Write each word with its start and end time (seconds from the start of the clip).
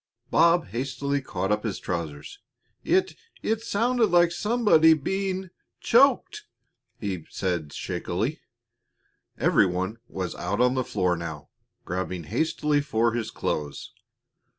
Bob 0.31 0.65
hastily 0.69 1.21
caught 1.21 1.51
up 1.51 1.63
his 1.63 1.77
trousers. 1.77 2.39
"It 2.83 3.15
it 3.43 3.61
sounded 3.61 4.07
like 4.07 4.31
somebody 4.31 4.95
being 4.95 5.51
choked," 5.79 6.45
he 6.99 7.27
said 7.29 7.71
shakily. 7.71 8.41
Every 9.37 9.67
one 9.67 9.99
was 10.07 10.33
out 10.33 10.59
on 10.59 10.73
the 10.73 10.83
floor 10.83 11.15
now, 11.15 11.49
grabbing 11.85 12.23
hastily 12.23 12.81
for 12.81 13.13
his 13.13 13.29
clothes. 13.29 13.91